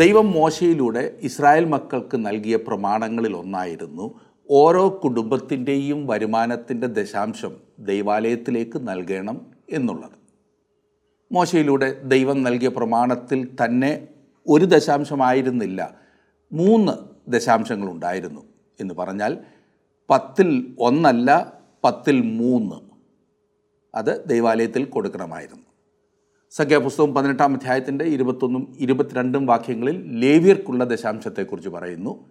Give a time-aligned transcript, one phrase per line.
[0.00, 4.20] ദൈവം മോശയിലൂടെ ഇസ്രായേൽ മക്കൾക്ക് നൽകിയ പ്രമാണങ്ങളിൽ ഒന്നായിരുന്നു
[4.50, 9.38] ഓരോ കുടുംബത്തിന്റെയും വരുമാനത്തിന്റെ ദശാംശം ദൈവാലയത്തിലേക്ക് നൽകണം
[9.70, 10.18] എന്നുള്ളത്.
[11.32, 14.08] മോശയിലൂടെ ദൈവം നൽകിയ പ്രമാണത്തിൽ തന്നെ
[14.48, 15.80] ഒരു ദശാംശമായിരുന്നില്ല
[16.52, 16.92] മൂന്ന്
[17.30, 18.42] ദശാംശങ്ങളുണ്ടായിരുന്നു
[18.80, 19.38] എന്ന് പറഞ്ഞാൽ
[20.10, 21.30] പത്തിൽ ഒന്നല്ല
[21.84, 22.76] പത്തിൽ മൂന്ന്.
[23.94, 25.77] അത് ദൈവാലയത്തിൽ കൊടുക്കണമായിരുന്നു.
[26.50, 32.28] സംഖ്യാപുസ്തകം പതിനെട്ടാം അധ്യായത്തിന്റെ ഇരുപത്തൊന്നും ഇരുപത്തിരണ്ടും വാക്യങ്ങളിൽ ലേവ്യർക്കുള്ള ദശാംശത്തെക്കുറിച്ച് പറയുന്നു.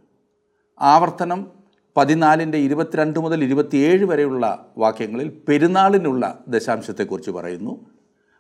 [0.82, 1.52] ആവർത്തനം
[1.98, 7.86] പതിനാലിന്റെ ഇരുപത്തിരണ്ട് മുതൽ ഇരുപത്തിയേഴ് വരെയുള്ള വാക്യങ്ങളിൽ പെരുന്നാളിനുള്ള ദശാംശത്തെക്കുറിച്ച് പറയുന്നു.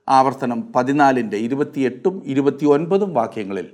[0.09, 3.71] ആവർത്തനം പതിനാലിന്റെ ഇരുപത്തിയെട്ടും ഇരുപത്തിയൊൻപതും വാക്യങ്ങളിൽ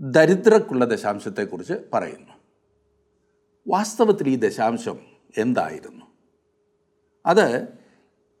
[0.00, 2.32] ദരിദ്രക്കുള്ള ദശാംശത്തെക്കുറിച്ച് പറയുന്നു.
[3.68, 4.98] വാസ്തവത്തിൽ ഈ ദശാംശം
[5.38, 6.04] എന്തായിരുന്നു?
[7.26, 7.68] അത്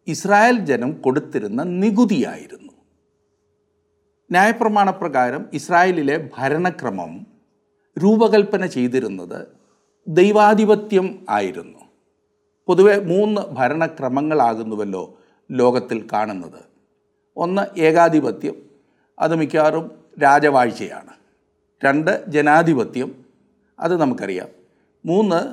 [0.06, 2.63] ഇസ്രായേൽ ജനം കൊടുത്തിരുന്ന നികുതിയായിരുന്നു.
[4.30, 7.26] ന്യായപ്രമാണപ്രകാരം ഇസ്രായേലിലെ ഭരണക്രമം
[7.98, 9.48] രൂപകൽപ്പന ചെയ്തിരുന്നത്
[10.08, 11.78] ദൈവാധിപത്യം ആയിരുന്നു.
[12.66, 16.64] പൊതുവെ മൂന്ന് ഭരണക്രമങ്ങളാകുന്നുവല്ലോ ലോകത്തിൽ കാണുന്നത്.
[17.36, 18.54] ഒന്ന് ഏകാധിപത്യം
[19.18, 19.90] അത് മിക്കവാറും
[20.22, 21.10] രാജവാഴ്ചയാണ്.
[21.84, 23.24] രണ്ട് ജനാധിപത്യം
[23.80, 24.48] അത് നമുക്കറിയാം.
[25.06, 25.52] മൂന്ന്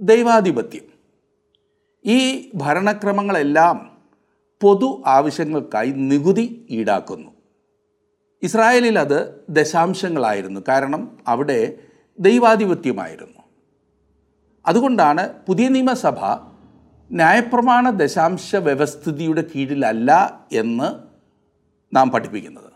[0.00, 0.82] ദൈവാധിപത്യം.
[2.04, 3.98] ഈ ഭരണക്രമങ്ങളെല്ലാം
[4.60, 7.35] പൊതു ആവശ്യങ്ങൾക്കായി നികുതി ഈടാക്കുന്നു.
[8.42, 10.60] ഇസ്രായേലിൽ അത് ദശാംശങ്ങളായിരുന്നു.
[10.68, 11.78] കാരണം അവിടെ
[12.20, 13.42] ദൈവാധിപത്യമായിരുന്നു.
[14.66, 16.24] അതുകൊണ്ടാണ് പുതിയ നിയമസഭ
[17.12, 20.94] ന്യായപ്രമാണ ദശാംശ വ്യവസ്ഥിതിയുടെ കീഴിലല്ല എന്ന്
[21.96, 22.72] നാം പഠിപ്പിക്കുന്നത്.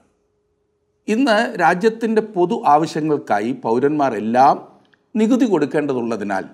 [1.09, 4.81] ഇന്ന് രാജ്യത്തിന്റെ പൊതു ആവശ്യങ്ങൾക്കായി പൗരന്മാരെല്ലാം
[5.17, 6.45] നികുതി കൊടുക്കേണ്ടതുള്ളതിനാൽ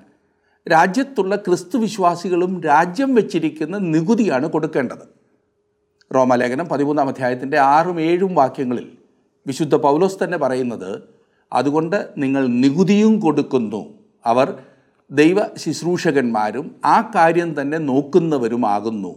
[0.73, 5.17] രാജ്യത്തുള്ള ക്രിസ്തു വിശ്വാസികളും രാജ്യം വെച്ചിരിക്കുന്ന നികുതിയാണ് കൊടുക്കേണ്ടത്.
[6.15, 8.99] റോമാലേഖനം പതിമൂന്നാം അധ്യായത്തിന്റെ ആറും ഏഴും വാക്യങ്ങളിൽ
[9.47, 11.03] വിശുദ്ധ പൗലോസ് തന്നെ പറയുന്നത്
[11.53, 13.95] അതുകൊണ്ട് നിങ്ങൾ നികുതിയും കൊടുക്കുന്നു.
[14.27, 14.63] അവർ
[15.11, 19.17] ദൈവ ശുശ്രൂഷകന്മാരും ആ കാര്യം തന്നെ നോക്കുന്നവരുമാകുന്നു.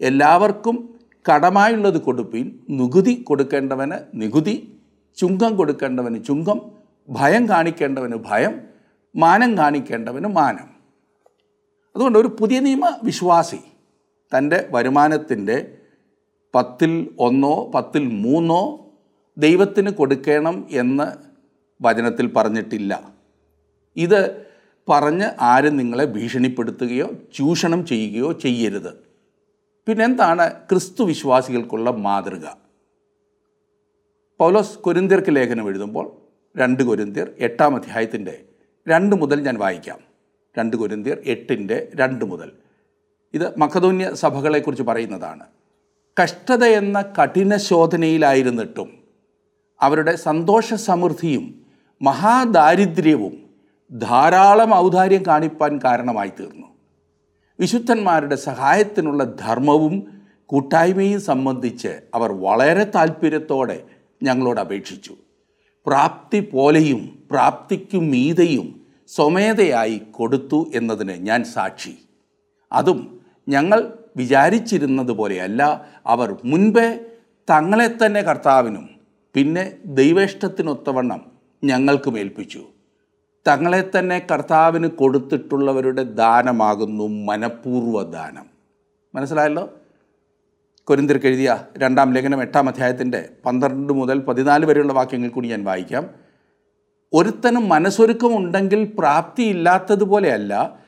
[0.00, 0.94] എല്ലാവർക്കും
[1.32, 4.78] കടമായുള്ളത് കൊടുപ്പിൻ നികുതി കൊടുക്കേണ്ടവന് നികുതി
[5.16, 6.60] ചുങ്കം കൊടുക്കേണ്ടവന് ചുങ്കം
[7.08, 8.60] ഭയം കാണിക്കേണ്ടവന് ഭയം
[9.16, 10.68] മാനം കാണിക്കേണ്ടവന് മാനം.
[11.96, 13.56] അതുകൊണ്ട് ഒരു പുതിയ നിയമ വിശ്വാസി
[14.36, 15.78] തന്റെ വരുമാനത്തിന്റെ
[16.54, 18.83] പത്തിൽ ഒന്നോ പത്തിൽ മൂന്നോ
[19.38, 21.34] ദൈവത്തിന് കൊടുക്കണം എന്ന്
[21.82, 23.12] വചനത്തിൽ പറഞ്ഞിട്ടില്ല.
[23.96, 24.46] ഇത്
[24.88, 28.94] പറഞ്ഞ് ആരും നിങ്ങളെ ഭീഷണിപ്പെടുത്തുകയോ ചൂഷണം ചെയ്യുകയോ ചെയ്യരുത്.
[29.86, 32.46] പിന്നെന്താണ് ക്രിസ്തു വിശ്വാസികൾക്കുള്ള മാതൃക.
[34.38, 36.12] പൗലോസ് കൊരിന്ത്യർക്ക് ലേഖനം എഴുതുമ്പോൾ
[36.58, 38.44] രണ്ട് കൊരിന്ത്യർ എട്ടാം അധ്യായത്തിന്റെ
[38.88, 39.98] രണ്ട് മുതൽ ഞാൻ വായിക്കാം.
[40.58, 42.52] രണ്ട് കൊരിന്ത്യർ എട്ടിന്റെ രണ്ട് മുതൽ.
[43.34, 45.46] ഇത് മഖദൂന്യ സഭകളെക്കുറിച്ച് പറയുന്നതാണ്.
[46.22, 49.03] കഷ്ടത എന്ന കഠിന ശോധനയിലായിരുന്നിട്ടും
[49.82, 51.64] അവരുടെ സന്തോഷ സമൃദ്ധിയും
[52.02, 53.34] മഹാദാരിദ്ര്യവും
[53.92, 56.66] ധാരാളം ഔദാര്യം കാണിപ്പാൻ കാരണമായി തീർന്നു
[57.58, 60.06] വിശുദ്ധന്മാരുടെ സഹായത്തിനുള്ള ധർമ്മവും
[60.46, 63.84] കൂട്ടായ്മയും സംബന്ധിച്ച് അവർ വളരെ താല്പര്യത്തോടെ
[64.22, 65.14] ഞങ്ങളോട് അപേക്ഷിച്ചു.
[65.86, 71.98] പ്രാപ്തി പോലെയും പ്രാപ്തിക്കും മീതയും സ്വമേധയായി കൊടുത്തു എന്നതിന് ഞാൻ സാക്ഷി.
[72.72, 77.00] അതും ഞങ്ങൾ വിചാരിച്ചിരുന്നത് പോലെയല്ല അവർ മുൻപേ
[77.50, 78.93] തങ്ങളെ തന്നെ കർത്താവിനും
[79.34, 81.24] പിന്നെ ദൈവേഷ്ടത്തിനൊത്തവണ്ണം
[81.64, 82.62] ഞങ്ങൾക്ക് മേൽപ്പിച്ചു.
[83.48, 88.46] തങ്ങളെ തന്നെ കർത്താവിന് കൊടുത്തിട്ടുള്ളവരുടെ ദാനമാകുന്നു മനഃപൂർവ ദാനം.
[89.14, 89.70] മനസ്സിലായല്ലോ?
[90.84, 96.10] കൊരിന്തിർക്ക് എഴുതിയ രണ്ടാം ലേഖനം എട്ടാം അധ്യായത്തിന്റെ പന്ത്രണ്ട് മുതൽ പതിനാല് വരെയുള്ള വാക്യങ്ങൾ കൂടി ഞാൻ വായിക്കാം.
[97.12, 100.78] ഒരുത്തനും മനസ്സൊരുക്കമുണ്ടെങ്കിൽ പ്രാപ്തി ഇല്ലാത്തതുപോലെയല്ല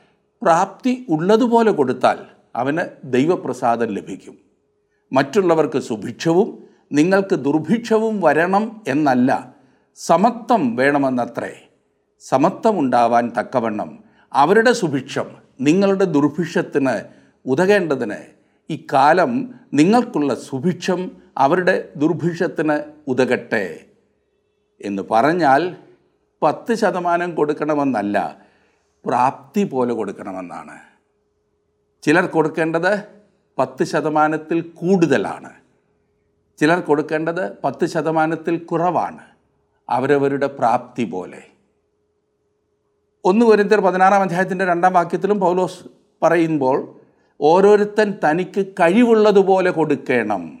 [0.41, 2.17] പ്രാപ്തി ഉള്ളതുപോലെ കൊടുത്താൽ
[2.55, 4.37] അവന് ദൈവപ്രസാദം ലഭിക്കും.
[5.13, 9.55] മറ്റുള്ളവർക്ക് സുഭിക്ഷവും നിങ്ങൾക്ക് ദുർഭിക്ഷവും വരണം എന്നല്ല.
[9.95, 11.67] സമത്വം വേണമെന്നത്രേ.
[12.19, 14.03] സമത്വമുണ്ടാവാൻ തക്കവണ്ണം
[14.33, 15.25] അവരുടെ സുഭിക്ഷം
[15.61, 17.01] നിങ്ങളുടെ ദുർഭിക്ഷത്തിന്
[17.45, 18.15] ഉതകേണ്ടതിന്
[18.69, 23.85] ഇക്കാലം നിങ്ങൾക്കുള്ള സുഭിക്ഷം അവരുടെ ദുർഭിക്ഷത്തിന് ഉതകട്ടെ
[24.81, 25.75] എന്ന് പറഞ്ഞാൽ
[26.41, 28.37] പത്ത് ശതമാനം കൊടുക്കണമെന്നല്ല
[29.05, 30.79] പ്രാപ്തി പോലെ കൊടുക്കണമെന്നാണ്.
[32.03, 33.03] ചിലർ കൊടുക്കേണ്ടത്
[33.57, 35.66] പത്ത് ശതമാനത്തിൽ കൂടുതലാണ്.
[36.57, 39.19] ചിലർ കൊടുക്കേണ്ടത് പത്ത് ശതമാനത്തിൽ കുറവാണ്.
[39.89, 41.43] അവരവരുടെ പ്രാപ്തി പോലെ.
[43.25, 45.79] ഒന്ന് കൊരിന്ത്യർ പതിനാറാം അധ്യായത്തിന്റെ രണ്ടാം വാക്യത്തിലും പൗലോസ്
[46.23, 46.95] പറയുമ്പോൾ
[47.41, 50.59] ഓരോരുത്തൻ തനിക്ക് കഴിവുള്ളതുപോലെ കൊടുക്കണം.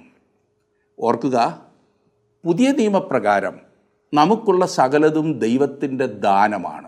[0.99, 1.65] ഓർക്കുക
[2.45, 3.59] പുതിയ നിയമപ്രകാരം
[4.13, 6.87] നമുക്കുള്ള സകലതും ദൈവത്തിന്റെ ദാനമാണ്.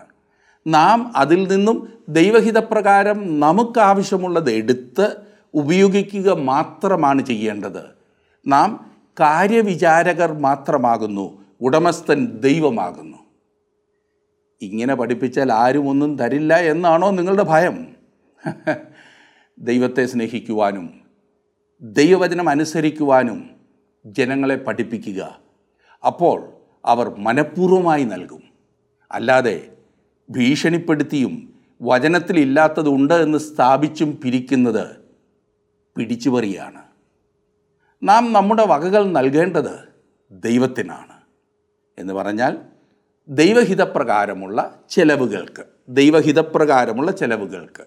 [0.66, 5.16] നാം അതിൽ നിന്നും ദൈവഹിതപ്രകാരം നമുക്ക് ആവശ്യമുള്ളത് എടുത്ത്
[5.54, 7.82] ഉപയോഗിക്കുക മാത്രമാണ് ചെയ്യേണ്ടത്.
[8.46, 8.89] നാം
[9.20, 13.18] കാര്യവിചാരകർ മാത്രമാകുന്നു ഉടമസ്ഥൻ ദൈവമാകുന്നു.
[14.62, 17.96] ഇങ്ങനെ പഠിപ്പിച്ചാൽ ആരും ഒന്നും തരില്ല എന്നാണോ നിങ്ങളുടെ ഭയം?
[19.58, 21.00] ദൈവത്തെ സ്നേഹിക്കുവാനും
[21.82, 23.50] ദൈവവചനം അനുസരിക്കുവാനും
[24.06, 25.40] ജനങ്ങളെ പഠിപ്പിക്കുക.
[26.06, 26.52] അപ്പോൾ
[26.84, 28.42] അവർ മനഃപൂർവമായി നൽകും.
[29.12, 29.72] അല്ലാതെ
[30.30, 34.96] ഭീഷണിപ്പെടുത്തിയും വചനത്തിലില്ലാത്തതുണ്ട് എന്ന് സ്ഥാപിച്ചും പിരിക്കുന്നത്
[35.96, 36.89] പിടിച്ചുപറിയാണ്.
[38.02, 39.88] നാം നമ്മുടെ വകകൾ നൽകേണ്ടത്
[40.30, 41.20] ദൈവത്തിനാണ്
[41.98, 42.58] എന്ന് പറഞ്ഞാൽ
[43.28, 47.84] ദൈവഹിതപ്രകാരമുള്ള ചെലവുകൾക്ക് ദൈവഹിതപ്രകാരമുള്ള ചെലവുകൾക്ക്.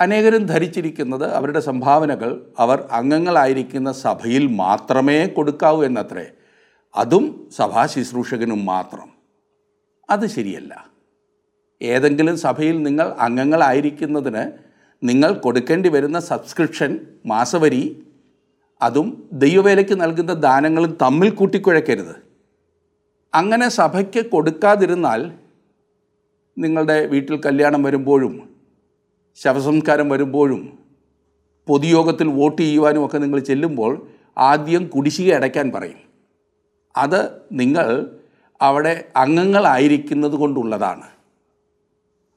[0.00, 6.26] അനേകരും ധരിച്ചിരിക്കുന്നത് അവരുടെ സംഭാവനകൾ അവർ അംഗങ്ങളായിരിക്കുന്ന സഭയിൽ മാത്രമേ കൊടുക്കാവൂ എന്നത്രേ.
[6.94, 9.08] അതും സഭാ ശുശ്രൂഷകനും മാത്രം.
[10.10, 10.90] അത് ശരിയല്ല.
[11.82, 14.52] ഏതെങ്കിലും സഭയിൽ നിങ്ങൾ അംഗങ്ങളായിരിക്കുന്നതിന്
[15.02, 18.06] നിങ്ങൾ കൊടുക്കേണ്ടി വരുന്ന സബ്സ്ക്രിപ്ഷൻ മാസവരി
[18.82, 22.16] അതും ദൈവവേലയ്ക്ക് നൽകുന്ന ദാനങ്ങളും തമ്മിൽ കൂട്ടിക്കുഴക്കരുത്
[23.34, 25.32] അങ്ങനെ സഭയ്ക്ക് കൊടുക്കാതിരുന്നാൽ
[26.58, 28.56] നിങ്ങളുടെ വീട്ടിൽ കല്യാണം വരുമ്പോഴും
[29.34, 30.78] ശവസംസ്കാരം വരുമ്പോഴും
[31.66, 34.06] പൊതുയോഗത്തിൽ വോട്ട് ചെയ്യുവാനും ഒക്കെ നിങ്ങൾ ചെല്ലുമ്പോൾ
[34.38, 35.98] ആദ്യം കുടിശ്ശിക അടയ്ക്കാൻ പറയും.
[36.96, 38.16] അത് നിങ്ങൾ
[38.60, 41.08] അവിടെ അംഗങ്ങളായിരിക്കുന്നത് കൊണ്ടുള്ളതാണ്.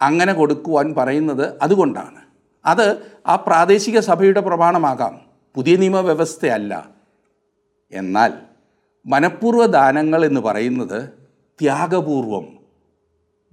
[0.01, 2.21] അങ്ങനെ കൊടുക്കുവാൻ പറയുന്നത് അതുകൊണ്ടാണ്.
[2.65, 5.28] അത് ആ പ്രാദേശിക സഭയുടെ പ്രമാണമാകാം.
[5.59, 6.89] പുതിയ നിയമവ്യവസ്ഥയല്ല.
[7.91, 8.33] എന്നാൽ
[9.05, 11.09] മനഃപൂർവ ദാനങ്ങൾ എന്ന് പറയുന്നത്
[11.61, 12.47] ത്യാഗപൂർവം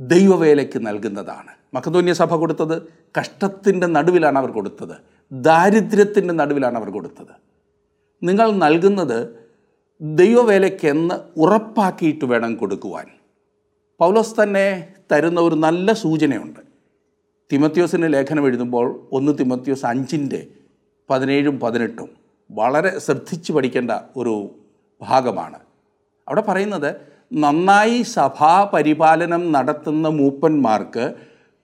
[0.01, 1.51] ദൈവവേലയ്ക്ക് നൽകുന്നതാണ്.
[1.75, 2.83] മക്കതോന്യ സഭ കൊടുത്തത്
[3.21, 4.97] കഷ്ടത്തിന്റെ നടുവിലാണ് അവർ കൊടുത്തത്.
[5.33, 7.35] ദാരിദ്ര്യത്തിന്റെ നടുവിലാണ് അവർ കൊടുത്തത്.
[8.23, 9.29] നിങ്ങൾ നൽകുന്നത്
[10.01, 13.07] ദൈവവേലയ്ക്കെന്ന് ഉറപ്പാക്കിയിട്ട് വേണം കൊടുക്കുവാൻ.
[13.99, 16.61] പൗലോസ് തന്നെ തരുന്ന ഒരു നല്ല സൂചനയുണ്ട്.
[17.53, 20.47] തിമത്യോസിന്റെ ലേഖനം എഴുതുമ്പോൾ ഒന്ന് തിമത്യോസ് അഞ്ചിന്റെ
[21.11, 22.11] പതിനേഴും പതിനെട്ടും
[22.51, 24.55] വളരെ ശ്രദ്ധിച്ച് പഠിക്കേണ്ട ഒരു
[25.03, 25.59] ഭാഗമാണ്.
[26.29, 26.97] അവിടെ പറയുന്നത്
[27.33, 31.15] നന്നായി സഭാപരിപാലനം നടത്തുന്ന മൂപ്പന്മാർക്ക്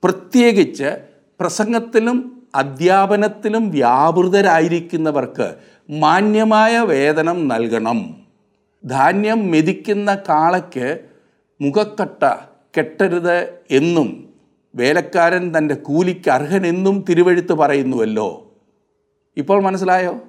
[0.04, 0.98] പ്രത്യേകിച്ച്
[1.40, 5.54] പ്രസംഗത്തിലും അധ്യാപനത്തിലും വ്യാപൃതരായിരിക്കുന്നവർക്ക്
[5.90, 8.16] മാന്യമായ വേതനം നൽകണം.
[8.84, 11.00] ധാന്യം മെതിക്കുന്ന കാളയ്ക്ക്
[11.60, 12.24] മുഖക്കട്ട
[12.78, 14.28] കെട്ടരുത് എന്നും
[14.74, 18.51] വേലക്കാരൻ തന്റെ കൂലിക്ക് അർഹനെന്നും തിരുവഴുത്ത് പറയുന്നുവല്ലോ.
[19.36, 20.20] ഇപ്പോൾ മനസ്സിലായോ?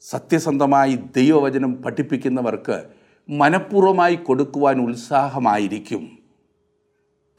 [0.00, 2.84] സത്യസന്ധമായി ദൈവവചനം പഠിപ്പിക്കുന്നവർക്ക്
[3.28, 6.18] മനഃപൂർവമായി കൊടുക്കുവാൻ ഉത്സാഹമായിരിക്കും.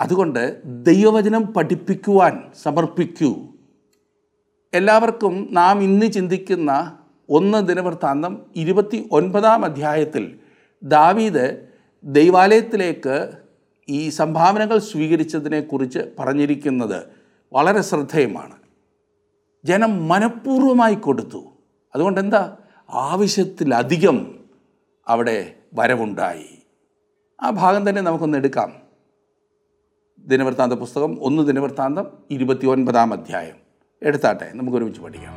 [0.01, 3.35] അതുകൊണ്ട് ദൈവവചനം പഠിപ്പിക്കുവാൻ സമർപ്പിക്കൂ.
[4.73, 6.97] എല്ലാവർക്കും നാം ഇന്ന് ചിന്തിക്കുന്ന
[7.29, 10.39] ഒന്ന് ദിനവൃത്താന്തം ഇരുപത്തി ഒൻപതാം അധ്യായത്തിൽ
[10.83, 11.67] ദാവീദ്
[12.03, 13.31] ദൈവാലയത്തിലേക്ക്
[13.89, 17.03] ഈ സംഭാവനകൾ സ്വീകരിച്ചതിനെക്കുറിച്ച് പറഞ്ഞിരിക്കുന്നത്
[17.53, 18.64] വളരെ ശ്രദ്ധേയമാണ്.
[19.65, 21.53] ജനം മനഃപൂർവമായി കൊടുത്തു.
[21.95, 22.57] അതുകൊണ്ട് എന്താ
[22.89, 24.39] ആവശ്യത്തിലധികം
[25.07, 26.59] അവിടെ വരവുണ്ടായി.
[27.41, 28.73] ആ ഭാഗം തന്നെ നമുക്കൊന്ന് എടുക്കാം.
[30.19, 33.55] ദിനവൃത്താന്ത പുസ്തകം ഒന്ന് ദിനവൃത്താന്തം ഇരുപത്തി ഒൻപതാം അധ്യായം.
[34.03, 35.33] എടുത്താട്ടെ നമുക്ക് ഒരുമിച്ച് പഠിക്കാം.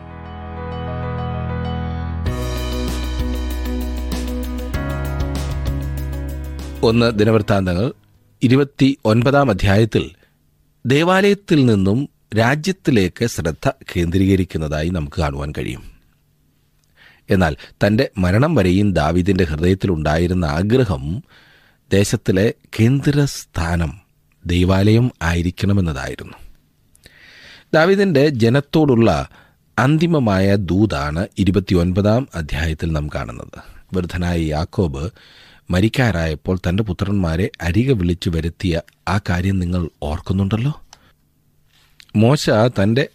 [6.83, 7.93] ഒന്ന് ദിനവൃത്താന്തങ്ങൾ
[8.43, 10.11] ഇരുപത്തി ഒൻപതാം അധ്യായത്തിൽ
[10.87, 15.83] ദേവാലയത്തിൽ നിന്നും രാജ്യത്തിലേക്ക് ശ്രദ്ധ കേന്ദ്രീകരിക്കുന്നതായി നമുക്ക് കാണുവാൻ കഴിയും.
[17.31, 21.23] എന്നാൽ തന്റെ മരണം വരെയും ദാവീദിന്റെ ഹൃദയത്തിലുണ്ടായിരുന്ന ആഗ്രഹം
[21.93, 24.01] ദേശത്തിലെ കേന്ദ്രസ്ഥാനം
[24.47, 26.33] ദൈവാലയം ആയിരിക്കണമെന്നതായിരുന്നു.
[27.75, 29.29] ദാവീദിന്റെ ജനത്തോടുള്ള
[29.79, 33.63] അന്തിമമായ ദൂതാണ് ഇരുപത്തിയൊൻപതാം അധ്യായത്തിൽ നാം കാണുന്നത്.
[33.95, 35.11] വൃദ്ധനായ യാക്കോബ്
[35.71, 40.88] മരിക്കാരായപ്പോൾ തന്റെ പുത്രന്മാരെ അരികെ വിളിച്ചു വരുത്തിയ ആ കാര്യം നിങ്ങൾ ഓർക്കുന്നുണ്ടല്ലോ?
[42.17, 43.09] മോശ തന്റെ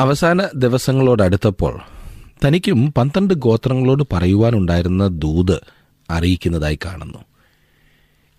[0.00, 1.80] അവസാന ദിവസങ്ങളോടടുത്തപ്പോൾ
[2.44, 5.60] തനിക്കും പന്ത്രണ്ട് ഗോത്രങ്ങളോട് പറയുവാനുണ്ടായിരുന്ന ദൂത്
[6.10, 7.18] അറിയിക്കുന്നതായി കാണുന്നു.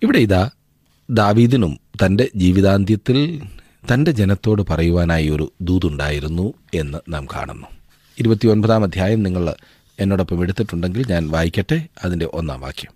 [0.04, 0.50] ഇവിടെ ഇതാ
[1.10, 3.42] ദാവീദിനും തന്റെ ജീവിതാന്ത്യത്തിൽ
[3.94, 7.68] തന്റെ ജനത്തോട് പറയുവാനായി ഒരു ദൂതുണ്ടായിരുന്നു എന്ന് നാം കാണുന്നു.
[8.20, 9.56] ഇരുപത്തിയൊൻപതാം അധ്യായം നിങ്ങൾ
[10.00, 12.92] എന്നോടൊപ്പം എടുത്തിട്ടുണ്ടെങ്കിൽ ഞാൻ വായിക്കട്ടെ അതിന്റെ ഒന്നാം വാക്യം.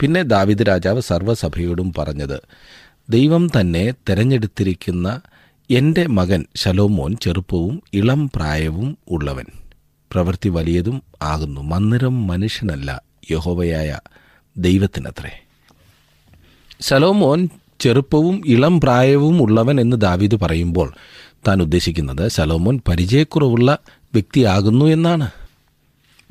[0.00, 2.40] പിന്നെ ദാവിദ് രാജാവ് സർവസഭയോടും പറഞ്ഞത്
[3.08, 5.20] ദൈവം തന്നെ തെരഞ്ഞെടുത്തിരിക്കുന്ന
[5.72, 9.44] എന്റെ മകൻ ശലോമോൻ ചെറുപ്പവും ഇളം പ്രായവും ഉള്ളവൻ.
[10.12, 11.60] പ്രവൃത്തി വലിയതും ആകുന്നു.
[11.60, 13.98] മന്ദിരം മനുഷ്യനല്ല യഹോവയായ
[14.56, 15.42] ദൈവത്തിനത്രേ.
[16.80, 17.48] ശലോമോൻ
[17.80, 20.94] ചെറുപ്പവും ഇളം പ്രായവും ഉള്ളവൻ എന്ന് ദാവീദ് പറയുമ്പോൾ
[21.48, 25.30] താൻ ഉദ്ദേശിക്കുന്നത് ശലോമോൻ പരിചയക്കുറവുള്ള വ്യക്തിയാകുന്നു എന്നാണ്.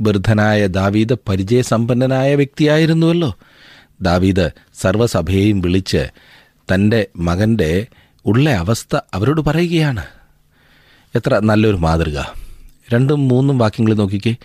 [0.01, 3.36] വൃദ്ധനായ ദാവീദ് പരിചയസമ്പന്നനായ വ്യക്തിയായിരുന്നുവല്ലോ.
[4.01, 4.50] ദാവീദ്
[4.81, 6.07] സർവസഭയെയും വിളിച്ച്
[6.74, 7.88] തന്റെ മകന്റെ
[8.25, 10.04] ഉള്ള അവസ്ഥ അവരോട് പറയുകയാണ്.
[11.16, 12.34] എത്ര നല്ലൊരു മാതൃക.
[12.94, 14.36] രണ്ടും മൂന്നും വാക്യങ്ങൾ നോക്കിക്കേ.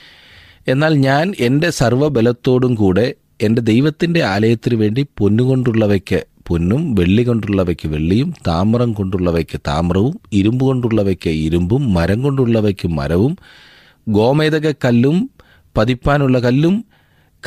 [0.68, 8.92] എന്നാൽ ഞാൻ എന്റെ സർവബലത്തോടും കൂടെ എന്റെ ദൈവത്തിന്റെ ആലയത്തിന് വേണ്ടി പൊന്നുകൊണ്ടുള്ളവയ്ക്ക് പൊന്നും വെള്ളി കൊണ്ടുള്ളവയ്ക്ക് വെള്ളിയും താമരം
[8.92, 13.38] കൊണ്ടുള്ളവയ്ക്ക് താമ്രവും ഇരുമ്പ് കൊണ്ടുള്ളവയ്ക്ക് ഇരുമ്പും മരം കൊണ്ടുള്ളവയ്ക്ക് മരവും
[14.08, 15.30] ഗോമേതക കല്ലും
[15.76, 16.84] പതിപ്പാനുള്ള കല്ലും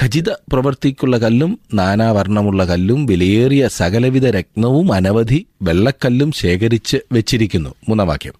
[0.01, 7.69] ഖചിത പ്രവർത്തിക്കുള്ള കല്ലും നാനാവർണമുള്ള കല്ലും വിലയേറിയ സകലവിധ രത്നവും അനവധി വെള്ളക്കല്ലും ശേഖരിച്ച് വെച്ചിരിക്കുന്നു.
[7.89, 8.34] മൂന്നാം വാക്യം.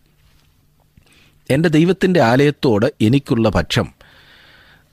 [1.50, 3.88] എന്റെ ദൈവത്തിന്റെ ആലയത്തോട് എനിക്കുള്ള പക്ഷം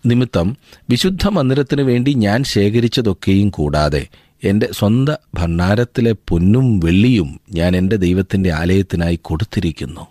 [0.06, 0.56] നിമിത്തം
[0.90, 4.06] വിശുദ്ധ മന്ദിരത്തിനു വേണ്ടി ഞാൻ ശേഖരിച്ചതൊക്കെയും കൂടാതെ
[4.44, 10.06] എന്റെ സ്വന്ത ഭണ്ണാരത്തിലെ പൊന്നും വെള്ളിയും ഞാൻ എന്റെ ദൈവത്തിന്റെ ആലയത്തിനായി കൊടുത്തിരിക്കുന്നു.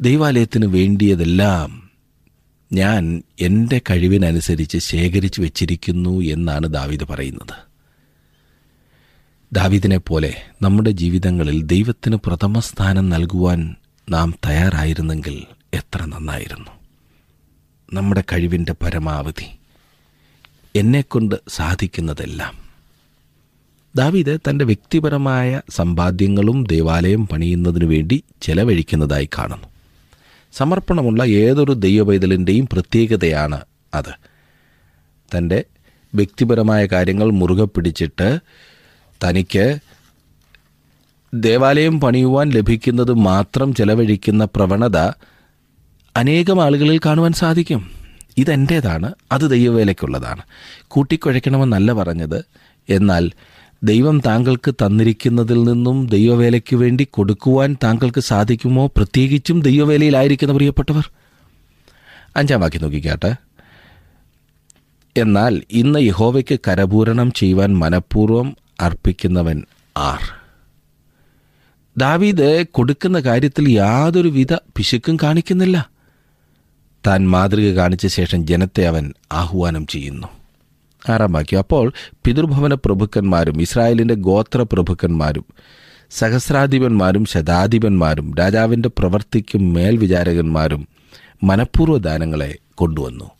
[0.00, 1.87] ദൈവാലയത്തിന് വേണ്ടിയതെല്ലാം
[2.72, 7.68] ഞാൻ എന്റെ കഴിവിനനുസരിച്ച് ശേഖരിച്ചു വച്ചിരിക്കുന്നു എന്നാണ് ദാവീദ് പറയുന്നത്.
[9.52, 13.76] ദാവീദിനെ പോലെ നമ്മുടെ ജീവിതങ്ങളിൽ ദൈവത്തിന് പ്രഥമ സ്ഥാനം നൽകുവാൻ
[14.08, 15.42] നാം തയ്യാറായിരുന്നെങ്കിൽ
[15.74, 16.70] എത്ര നന്നായിരുന്നു.
[17.92, 19.58] നമ്മുടെ കഴിവിന്റെ പരമാവധി
[20.76, 22.54] എന്നെക്കൊണ്ട് സാധിക്കുന്നതെല്ലാം.
[23.96, 29.77] ദാവീദ് തന്റെ വ്യക്തിപരമായ സമ്പാദ്യങ്ങളും ദേവാലയം പണിയുന്നതിനു വേണ്ടി ചെലവഴിക്കുന്നതായി കാണുന്നു.
[30.52, 33.60] സമർപ്പണമുള്ള ഏതൊരു ദൈവപൈതലിന്റെയും പ്രത്യേകതയാണ്
[33.94, 34.14] അത്.
[35.36, 35.64] തന്റെ
[36.14, 38.38] വ്യക്തിപരമായ കാര്യങ്ങൾ മുറുകെ പിടിച്ചിട്ട്
[39.24, 39.78] തനിക്ക്
[41.34, 44.96] ദേവാലയം പണിയുവാൻ ലഭിക്കുന്നത് മാത്രം ചെലവഴിക്കുന്ന പ്രവണത
[46.16, 47.90] അനേകം ആളുകളിൽ കാണുവാൻ സാധിക്കും.
[48.36, 50.42] ഇതെന്റേതാണ് അത് ദൈവവേലയ്ക്കുള്ളതാണ്.
[50.88, 52.44] കൂട്ടിക്കുഴയ്ക്കണമെന്നല്ല പറഞ്ഞത്.
[52.88, 53.30] എന്നാൽ
[53.82, 58.86] ദൈവം താങ്കൾക്ക് തന്നിരിക്കുന്നതിൽ നിന്നും ദൈവവേലയ്ക്ക് വേണ്ടി കൊടുക്കുവാൻ താങ്കൾക്ക് സാധിക്കുമോ?
[58.86, 61.10] പ്രത്യേകിച്ചും ദൈവവേലയിലായിരിക്കുന്ന പ്രിയപ്പെട്ടവർ.
[62.36, 63.36] അഞ്ചാം വാക്യം നോക്കിക്കാട്ടെ.
[65.16, 69.62] എന്നാൽ ഇന്ന് യഹോവയ്ക്ക് കരപൂരണം ചെയ്യുവാൻ മനഃപൂർവം അർപ്പിക്കുന്നവൻ
[69.96, 70.20] ആർ.
[71.96, 75.90] ദാവീദ് കൊടുക്കുന്ന കാര്യത്തിൽ യാതൊരു വിധ പിശുക്കും കാണിക്കുന്നില്ല.
[77.06, 80.37] താൻ മാതൃക കാണിച്ച ശേഷം ജനത്തെ അവൻ ആഹ്വാനം ചെയ്യുന്നു.
[81.08, 81.92] ആറാം വാക്യം അപ്പോൾ
[82.24, 85.44] പിതൃഭവന പ്രഭുക്കന്മാരും ഇസ്രായേലിന്റെ ഗോത്ര പ്രഭുക്കന്മാരും
[86.10, 90.88] സഹസ്രാധിപന്മാരും ശതാധിപന്മാരും രാജാവിന്റെ പ്രവർത്തിക്കും മേൽവിചാരകന്മാരും
[91.44, 93.30] മനഃപൂർവ ദാനങ്ങളെ കൊണ്ടുവന്നു.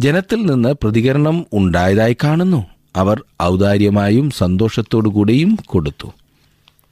[0.00, 2.66] ജനത്തിൽ നിന്ന് പ്രതികരണം ഉണ്ടായതായി കാണുന്നു.
[2.96, 6.12] അവർ ഔദാര്യമായും സന്തോഷത്തോടുകൂടിയും കൊടുത്തു.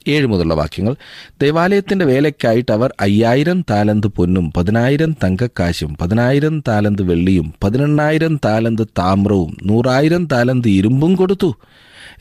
[0.08, 0.96] ഏഴ് മുതലുള്ള വാക്യങ്ങൾ.
[1.42, 10.26] ദേവാലയത്തിന്റെ വേലയ്ക്കായിട്ട് അവർ അയ്യായിരം താലന്ത് പൊന്നും പതിനായിരം തങ്കക്കാശും പതിനായിരം താലന്ത് വെള്ളിയും പതിനെണ്ണായിരം താലന്ത് താമ്രവും നൂറായിരം
[10.26, 11.54] താലന്ത് ഇരുമ്പും കൊടുത്തു.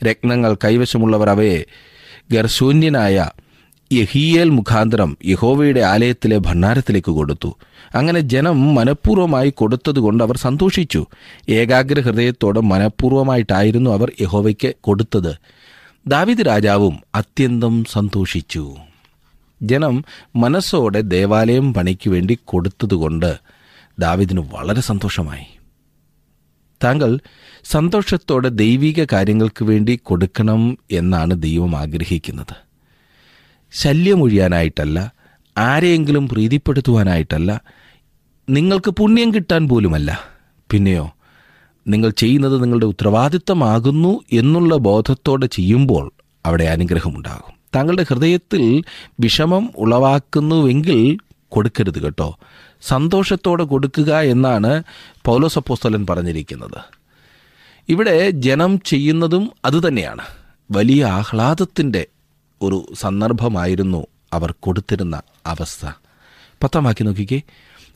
[0.04, 1.64] രത്നങ്ങൾ കൈവശമുള്ളവർ അവയെ
[2.32, 3.30] ഗർശൂന്യനായ
[3.92, 7.56] യഹിയേൽ മുഖാന്തരം യഹോവയുടെ ആലയത്തിലെ ഭണ്ഡാരത്തിലേക്ക് കൊടുത്തു.
[7.94, 11.06] അങ്ങനെ ജനം മനഃപൂർവമായി കൊടുത്തതുകൊണ്ട് അവർ സന്തോഷിച്ചു.
[11.48, 15.59] ഏകാഗ്ര ഹൃദയത്തോടെ മനഃപൂർവമായിട്ടായിരുന്നു അവർ യഹോവയ്ക്ക് കൊടുത്തത്.
[16.06, 18.76] ദാവിദ് രാജാവും അത്യന്തം സന്തോഷിച്ചു.
[19.62, 20.04] ജനം
[20.36, 23.38] മനസ്സോടെ ദേവാലയം പണിക്ക് വേണ്ടി കൊടുത്തതുകൊണ്ട്
[23.98, 25.44] ദാവിദിന് വളരെ സന്തോഷമായി.
[26.84, 27.18] താങ്കൾ
[27.64, 32.56] സന്തോഷത്തോടെ ദൈവിക കാര്യങ്ങൾക്ക് വേണ്ടി കൊടുക്കണം എന്നാണ് ദൈവം ആഗ്രഹിക്കുന്നത്.
[33.72, 35.12] ശല്യമൊഴിയാനായിട്ടല്ല
[35.58, 37.62] ആരെയെങ്കിലും പ്രീതിപ്പെടുത്തുവാനായിട്ടല്ല
[38.50, 40.20] നിങ്ങൾക്ക് പുണ്യം കിട്ടാൻ പോലുമല്ല.
[40.70, 41.14] പിന്നെയോ
[41.88, 46.12] നിങ്ങൾ ചെയ്യുന്നത് നിങ്ങളുടെ ഉത്തരവാദിത്തമാകുന്നു എന്നുള്ള ബോധത്തോടെ ചെയ്യുമ്പോൾ
[46.46, 47.54] അവിടെ അനുഗ്രഹമുണ്ടാകും.
[47.76, 48.82] താങ്കളുടെ ഹൃദയത്തിൽ
[49.20, 51.18] വിഷമം ഉളവാക്കുന്നുവെങ്കിൽ
[51.48, 52.38] കൊടുക്കരുത് കേട്ടോ.
[52.82, 54.82] സന്തോഷത്തോടെ കൊടുക്കുക എന്നാണ്
[55.24, 56.80] പൗലോസപ്പോസ്തലൻ പറഞ്ഞിരിക്കുന്നത്.
[57.88, 60.22] ഇവിടെ ജനം ചെയ്യുന്നതും അതുതന്നെയാണ്
[60.70, 62.06] വലിയ ആഹ്ലാദത്തിന്റെ
[62.62, 65.86] ഒരു സന്ദർഭമായിരുന്നു അവർ കൊടുത്തിരുന്ന അവസ്ഥ.
[66.62, 67.42] പത്താം വാക്യം നോക്കിക്കേ.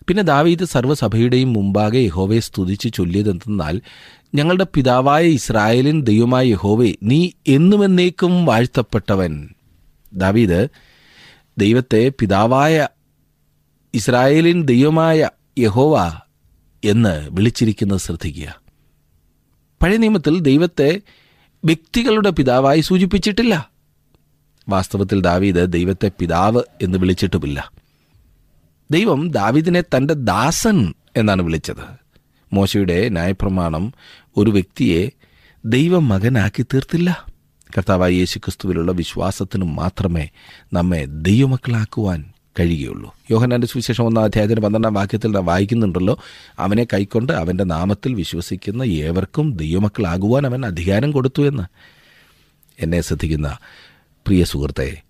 [0.09, 3.81] പിന്നെ ദാവീദ് സർവസഭയുടെയും മുമ്പാകെ യഹോവയെ സ്തുതിച്ച് ചൊല്ലിയതെന്തെന്നാൽ
[4.35, 9.49] ഞങ്ങളുടെ പിതാവായ ഇസ്രായേലിൻ ദൈവമായ യഹോവെ നീ എന്നുമെന്നേക്കും വാഴ്ത്തപ്പെട്ടവൻ.
[10.13, 10.69] ദാവീദ്
[11.59, 12.89] ദൈവത്തെ പിതാവായ
[13.95, 16.21] ഇസ്രായേലിൻ ദൈവമായ യഹോവ
[16.85, 18.61] എന്ന് വിളിച്ചിരിക്കുന്നത് ശ്രദ്ധിക്കുക.
[19.83, 21.01] പഴയ നിയമത്തിൽ ദൈവത്തെ
[21.65, 23.71] വ്യക്തികളുടെ പിതാവായി സൂചിപ്പിച്ചിട്ടില്ല.
[24.69, 27.84] വാസ്തവത്തിൽ ദാവീദ് ദൈവത്തെ പിതാവ് എന്ന് വിളിച്ചിട്ടുമില്ല.
[28.91, 31.85] ദൈവം ദാവിദിനെ തന്റെ ദാസൻ എന്നാണ് വിളിച്ചത്.
[32.53, 33.93] മോശയുടെ ന്യായപ്രമാണം
[34.37, 35.11] ഒരു വ്യക്തിയെ
[35.65, 37.27] ദൈവമകനാക്കി തീർത്തില്ല.
[37.77, 40.29] കർത്താവായ യേശു ക്രിസ്തുവിലുള്ള വിശ്വാസത്തിനും മാത്രമേ
[40.73, 42.25] നമ്മെ ദൈവമക്കളാക്കുവാൻ
[42.61, 43.15] കഴിയുകയുള്ളൂ.
[43.31, 46.19] യോഹനാന്റെ സുവിശേഷം ഒന്നാം അധ്യായത്തിന് പന്ത്രണ്ടാം വാക്യത്തിൽ വായിക്കുന്നുണ്ടല്ലോ
[46.59, 51.63] അവനെ കൈക്കൊണ്ട് അവന്റെ നാമത്തിൽ വിശ്വസിക്കുന്ന ഏവർക്കും ദൈവമക്കളാകുവാൻ അവൻ അധികാരം കൊടുത്തു എന്ന്.
[52.81, 53.57] എന്നെ ശ്രദ്ധിക്കുന്ന
[54.27, 55.03] പ്രിയ സുഹൃത്തെ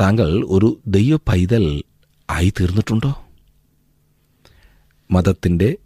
[0.00, 1.82] താങ്കൾ ഒരു ദൈവ പൈതൽ
[2.32, 3.26] ആയി തീർന്നിട്ടുണ്ടോ
[5.10, 5.76] മതത്തിന്റെ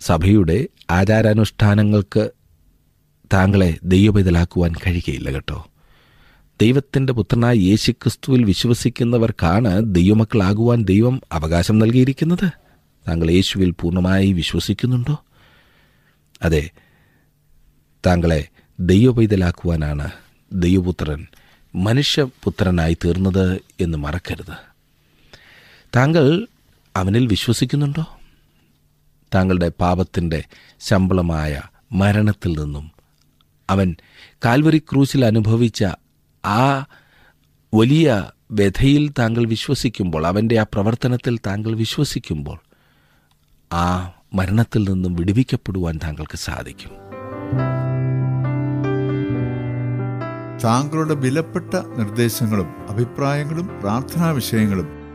[0.00, 2.30] സഭയുടെ ആചാരാനുഷ്ഠാനങ്ങൾക്ക്
[3.32, 5.66] താങ്കളെ ദൈവപൈതലാക്കുവാൻ കഴിയുകയില്ല കേട്ടോ.
[6.60, 12.52] ദൈവത്തിന്റെ പുത്രനായ യേശുക്രിസ്തുവിൽ വിശ്വസിക്കുന്നവർക്കാണ് ദൈവമക്കളാകുവാൻ ദൈവം അവകാശം നൽകിയിരിക്കുന്നത്.
[13.08, 15.24] താങ്കൾ യേശുവിൽ പൂർണമായി വിശ്വസിക്കുന്നുണ്ടോ?
[16.42, 16.70] അതെ
[18.06, 18.48] താങ്കളെ
[18.80, 20.10] ദൈവപൈതലാക്കുവാനാണ്
[20.52, 21.26] ദൈവപുത്രൻ
[21.74, 24.67] മനുഷ്യപുത്രനായി തീർന്നത് എന്ന് മറക്കരുത്.
[25.96, 26.46] താങ്കൾ
[26.96, 28.06] അവനിൽ വിശ്വസിക്കുന്നുണ്ടോ?
[29.34, 30.44] താങ്കളുടെ പാപത്തിന്റെ
[30.80, 32.92] ശമ്പളമായ മരണത്തിൽ നിന്നും
[33.70, 33.96] അവൻ
[34.44, 35.84] കാൽവരി ക്രൂസിൽ അനുഭവിച്ച
[36.46, 36.86] ആ
[37.74, 42.58] വലിയ വ്യഥയിൽ താങ്കൾ വിശ്വസിക്കുമ്പോൾ അവന്റെ ആ പ്രവർത്തനത്തിൽ താങ്കൾ വിശ്വസിക്കുമ്പോൾ
[43.72, 46.90] ആ മരണത്തിൽ നിന്നും വിടുവിക്കപ്പെടുവാൻ താങ്കൾക്ക് സാധിക്കും.
[50.64, 54.97] താങ്കളുടെ വിലപ്പെട്ട നിർദ്ദേശങ്ങളും അഭിപ്രായങ്ങളും പ്രാർത്ഥനാ വിഷയങ്ങളും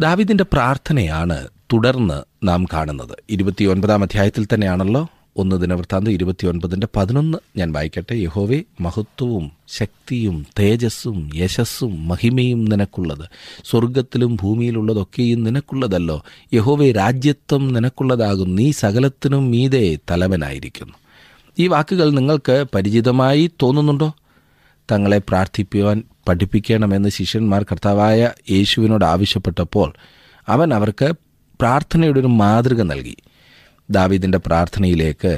[0.00, 3.16] ദാവിദിന്റെ പ്രാർത്ഥനയാണ് തുടർന്ന് നാം കാണുന്നത്.
[3.30, 5.08] ഇരുപത്തിയൊൻപതാം അധ്യായത്തിൽ തന്നെയാണല്ലോ?
[5.36, 8.14] ഒന്ന് ദിനവൃത്താന്തം ഇരുപത്തിയൊൻപതിന്റെ പതിനൊന്ന് ഞാൻ വായിക്കട്ടെ.
[8.14, 13.28] യഹോവെ മഹത്വവും ശക്തിയും തേജസ്സും യശസ്സും മഹിമയും നിനക്കുള്ളത്.
[13.64, 16.24] സ്വർഗത്തിലും ഭൂമിയിലുള്ളതൊക്കെയും നിനക്കുള്ളതല്ലോ.
[16.54, 20.94] യഹോവെ രാജ്യത്വം നിനക്കുള്ളതാകും നീ സകലത്തിനും മീതെ തലവനായിരിക്കുന്നു.
[21.58, 24.14] ഈ വാക്കുകൾ നിങ്ങൾക്ക് പരിചിതമായി തോന്നുന്നുണ്ടോ?
[24.92, 29.94] തങ്ങളെ പ്രാർത്ഥിക്കുവാൻ പഠിപ്പിക്കണമെന്ന് ശിഷ്യന്മാർ കർത്താവായ യേശുവിനോട് ആവശ്യപ്പെട്ടപ്പോൾ
[30.48, 31.08] അവൻ അവർക്ക്
[31.60, 33.16] പ്രാർത്ഥനയുടെ ഒരു മാതൃക നൽകി.
[33.90, 35.32] ദാവീദിന്റെ പ്രാർത്ഥനയിലേക്ക്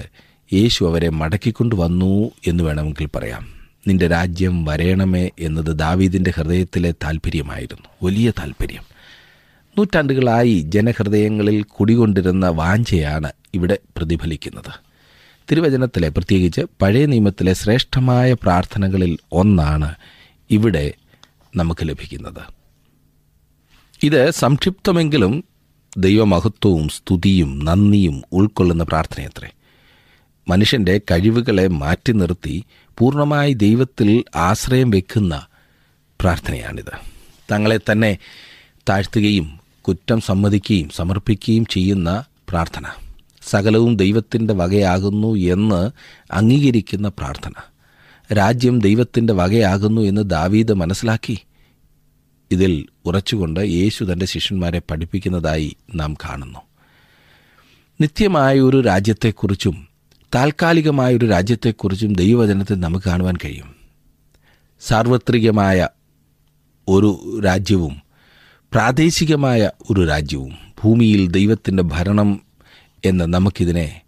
[0.52, 3.44] യേശു അവരെ മടക്കിക്കൊണ്ടുവന്നു എന്ന് വേണമെങ്കിൽ പറയാം.
[3.86, 8.84] നിന്റെ രാജ്യം വരയണമേ എന്നത് ദാവീദിന്റെ ഹൃദയത്തിലെ താല്പര്യമായിരുന്നു വലിയ താല്പര്യം
[9.78, 14.72] നൂറ്റാണ്ടുകളായി ജനഹൃദയങ്ങളിൽ കുടികൊണ്ടിരുന്ന വാഞ്ചയാണ് ഇവിടെ പ്രതിഫലിക്കുന്നത്.
[15.50, 19.94] തിരുവചനത്തിലെ പ്രത്യേകിച്ച് പഴയ നിയമത്തിലെ ശ്രേഷ്ഠമായ പ്രാർത്ഥനകളിൽ ഒന്നാണ്
[20.50, 20.94] ഇവിടെ
[21.56, 22.60] നമുക്ക് ലഭിക്കുന്നത്.
[24.02, 25.44] ഇത് സംക്ഷിപ്തമെങ്കിലും
[25.96, 29.50] ദൈവമഹത്വവും സ്തുതിയും നന്ദിയും ഉൾക്കൊള്ളുന്ന പ്രാർത്ഥനയത്രേ.
[30.48, 32.64] മനുഷ്യന്റെ കഴിവുകളെ മാറ്റി നിർത്തി
[32.98, 35.46] പൂർണമായി ദൈവത്തിൽ ആശ്രയം വെക്കുന്ന
[36.20, 36.92] പ്രാർത്ഥനയാണിത്.
[37.52, 38.18] തങ്ങളെ തന്നെ
[38.88, 42.84] താഴ്ത്തുകയും കുറ്റം സമ്മതിക്കുകയും സമർപ്പിക്കുകയും ചെയ്യുന്ന പ്രാർത്ഥന.
[43.42, 45.90] സകലവും ദൈവത്തിന്റെ വകയാകുന്നു എന്ന്
[46.32, 47.52] അംഗീകരിക്കുന്ന പ്രാർത്ഥന.
[48.32, 51.38] രാജ്യം ദൈവത്തിന്റെ വകയാകുന്നു എന്ന് ദാവീദ് മനസ്സിലാക്കി.
[52.50, 56.58] ഇതിൽ ഉറച്ചുകൊണ്ട് യേശു തന്റെ ശിഷ്യന്മാരെ പഠിപ്പിക്കുന്നതായി നാം കാണുന്നു.
[58.00, 59.88] നിത്യമായ ഒരു രാജ്യത്തെക്കുറിച്ചും
[60.34, 63.74] താൽക്കാലികമായ ഒരു രാജ്യത്തെക്കുറിച്ചും ദൈവവചനത്തിൽ നമുക്ക് കാണുവാൻ കഴിയും.
[64.80, 65.88] സാർവത്രികമായ
[66.88, 68.02] ഒരു രാജ്യവും
[68.72, 72.40] പ്രാദേശികമായ ഒരു രാജ്യവും ഭൂമിയിൽ ദൈവത്തിന്റെ ഭരണം
[73.04, 74.00] എന്ന് നമുക്കിതിനെ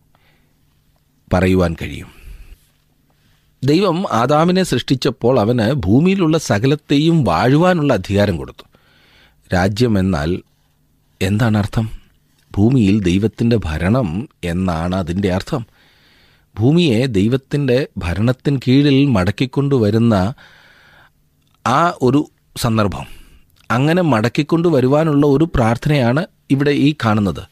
[1.32, 2.21] പറയുവാൻ കഴിയും.
[3.64, 8.64] ദൈവം ആദാമിനെ സൃഷ്ടിച്ചപ്പോൾ അവന് ഭൂമിയിലുള്ള സകലത്തെയും വാഴുവാനുള്ള അധികാരം കൊടുത്തു.
[9.54, 10.42] രാജ്യം എന്നാൽ
[11.22, 11.90] എന്താണ് അർത്ഥം?
[12.56, 15.66] ഭൂമിയിൽ ദൈവത്തിന്റെ ഭരണം എന്നാണ് അതിന്റെ അർത്ഥം.
[16.58, 20.34] ഭൂമിയെ ദൈവത്തിന്റെ ഭരണത്തിന് കീഴിൽ മടക്കിക്കൊണ്ടുവരുന്ന
[21.66, 23.06] ആ ഒരു സന്ദർഭം.
[23.70, 27.42] അങ്ങനെ മടക്കിക്കൊണ്ടുവരുവാനുള്ള ഒരു പ്രാർത്ഥനയാണ് ഇവിടെ ഈ കാണുന്നത്.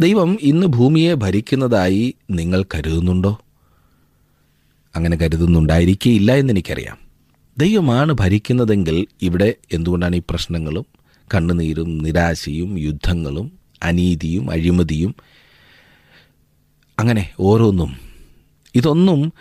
[0.00, 3.40] ദൈവം ഇന്ന് ഭൂമിയെ ഭരിക്കുന്നതായി നിങ്ങൾ കരുതുന്നുണ്ടോ?
[4.98, 6.98] അങ്ങനെ കരുതുന്നുണ്ടായിരിക്കില്ല എന്നെനിക്കറിയാം.
[7.58, 10.86] ദൈവമാണ് ഭരിക്കുന്നതെങ്കിൽ ഇവിടെ എന്തുകൊണ്ടാണ് ഈ പ്രശ്നങ്ങളും?
[11.34, 15.14] കണ്ണുനീരും നിരാശയും യുദ്ധങ്ങളും അനീതിയും അഴിമതിയും.
[16.98, 17.96] അങ്ങനെ ഓരോന്നും.
[18.74, 19.32] ഇതൊന്നും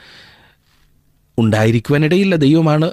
[1.38, 2.92] ഉണ്ടായിരിക്കുവാനിടയില്ല ദൈവമാണ്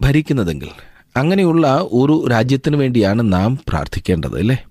[0.00, 0.68] ഭരിക്കുന്നതെങ്കിൽ.
[1.16, 4.64] അങ്ങനെയുള്ള ഒരു രാജ്യത്തിന് വേണ്ടിയാണ് നാം പ്രാർത്ഥിക്കേണ്ടത് അല്ലേ?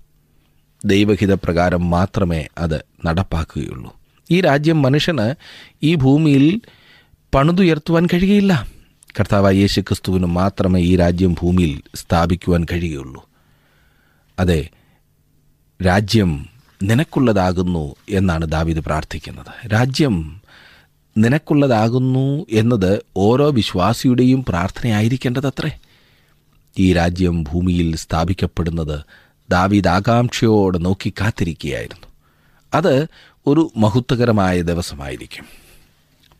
[0.84, 3.96] ദൈവഹിതപ്രകാരം മാത്രമേ അത് നടപ്പാക്കുകയുള്ളൂ.
[4.30, 5.34] ഈ രാജ്യം മനുഷ്യന്
[5.82, 6.60] ഈ ഭൂമിയിൽ
[7.34, 8.66] പണിതുയർത്തുവാൻ കഴിയുകയില്ല.
[9.20, 13.28] കർത്താവായ യേശു ക്രിസ്തുവിന് മാത്രമേ ഈ രാജ്യം ഭൂമിയിൽ സ്ഥാപിക്കുവാൻ കഴിയുകയുള്ളൂ.
[14.38, 14.70] അതെ
[15.86, 16.46] രാജ്യം
[16.82, 19.72] നിനക്കുള്ളതാകുന്നു എന്നാണ് ദാവിദ് പ്രാർത്ഥിക്കുന്നത്.
[19.72, 20.40] രാജ്യം
[21.18, 25.78] നിനക്കുള്ളതാകുന്നു എന്നത് ഓരോ വിശ്വാസിയുടെയും പ്രാർത്ഥനയായിരിക്കേണ്ടതത്രേ.
[26.78, 29.00] ഈ രാജ്യം ഭൂമിയിൽ സ്ഥാപിക്കപ്പെടുന്നത്
[29.50, 32.06] ദാവീദ് ആകാംക്ഷയോടെ നോക്കി കാത്തിരിക്കുകയായിരുന്നു.
[32.74, 33.06] അത്
[33.46, 35.65] ഒരു മഹത്വകരമായ ദിവസമായിരിക്കും.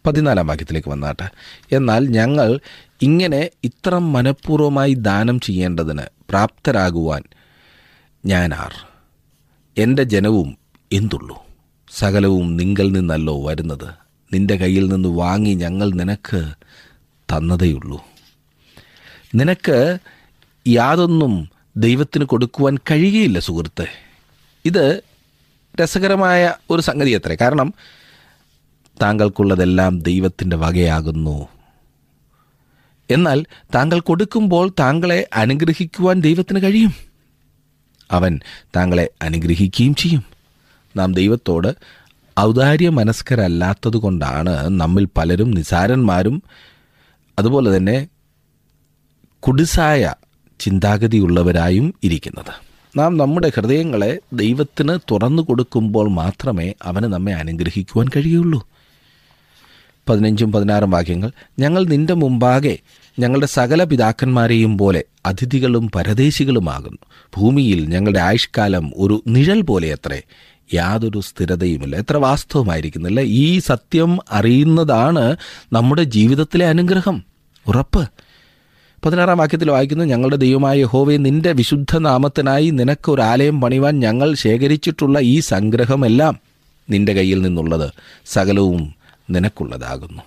[0.06, 1.30] പതിനാലാം വാക്യത്തിലേക്ക് വന്നാട്ടെ.
[1.72, 2.60] എന്നാൽ ഞങ്ങൾ
[3.02, 7.22] ഇങ്ങനെ ഇത്ര മനഃപൂർവമായി ദാനം ചെയ്യേണ്ടതിന് പ്രാപ്തരാകുവാൻ
[8.26, 8.72] ഞാനാർ.
[9.78, 10.58] എന്റെ ജനവും
[10.92, 11.46] എന്തുള്ളൂ?
[11.90, 13.88] സകലവും നിങ്കൽ നിന്നല്ലോ വരുന്നത്.
[14.32, 16.52] നിന്റെ കയ്യിൽ നിന്ന് വാങ്ങി ഞങ്ങൾ നിനക്ക്
[17.32, 18.04] തന്നതേയുള്ളൂ.
[19.34, 19.98] നിനക്ക്
[20.68, 23.86] യാതൊന്നും ദൈവത്തിന് കൊടുക്കുവാൻ കഴിയുകയില്ല സുഹൃത്തെ.
[24.64, 25.02] ഇത്
[25.82, 27.74] രസകരമായ ഒരു സംഗതി അത്രേ കാരണം
[29.02, 31.48] താങ്കൾക്കുള്ളതെല്ലാം ദൈവത്തിന്റെ വകയാകുന്നു.
[33.10, 36.92] എന്നാൽ താങ്കൾ കൊടുക്കുമ്പോൾ താങ്കളെ അനുഗ്രഹിക്കുവാൻ ദൈവത്തിന് കഴിയും.
[38.10, 38.40] അവൻ
[38.76, 40.24] താങ്കളെ അനുഗ്രഹിക്കുകയും ചെയ്യും.
[40.96, 41.74] നാം ദൈവത്തോട്
[42.40, 46.42] ഔദാര്യ മനസ്കരല്ലാത്തത് കൊണ്ടാണ് നമ്മിൽ പലരും നിസാരന്മാരും
[47.38, 48.08] അതുപോലെ തന്നെ
[49.40, 50.14] കുടിസായ
[50.60, 52.66] ചിന്താഗതിയുള്ളവരായും ഇരിക്കുന്നത്.
[52.98, 58.68] നാം നമ്മുടെ ഹൃദയങ്ങളെ ദൈവത്തിന് തുറന്നു കൊടുക്കുമ്പോൾ മാത്രമേ അവന് നമ്മെ അനുഗ്രഹിക്കുവാൻ കഴിയുള്ളൂ.
[60.08, 62.78] പതിനഞ്ചും പതിനാറും വാക്യങ്ങൾ ഞങ്ങൾ നിന്റെ മുമ്പാകെ
[63.18, 66.98] ഞങ്ങളുടെ സകല പിതാക്കന്മാരെയും പോലെ അതിഥികളും പരദേശികളുമാകുന്നു.
[67.36, 70.22] ഭൂമിയിൽ ഞങ്ങളുടെ ആയുഷ്കാലം ഒരു നിഴൽ പോലെ അത്രേ
[70.74, 71.96] യാതൊരു സ്ഥിരതയുമില്ല.
[71.96, 73.20] എത്ര വാസ്തവമായിരിക്കുന്നില്ല?
[73.20, 75.36] ഈ സത്യം അറിയുന്നതാണ്
[75.72, 77.24] നമ്മുടെ ജീവിതത്തിലെ അനുഗ്രഹം.
[77.66, 78.08] ഉറപ്പ്.
[79.04, 85.18] പതിനാറാം വാക്യത്തിൽ വായിക്കുന്നു ഞങ്ങളുടെ ദൈവമായ യഹോവേ നിന്റെ വിശുദ്ധ നാമത്തിനായി നിനക്ക് ഒരു ആലയം പണിവാൻ ഞങ്ങൾ ശേഖരിച്ചിട്ടുള്ള
[85.18, 86.40] ഈ സംഗ്രഹമെല്ലാം
[86.90, 87.90] നിന്റെ കയ്യിൽ നിന്നുള്ളത്
[88.26, 88.95] സകലവും
[89.30, 90.22] നിനക്കുള്ളതാകുന്നു.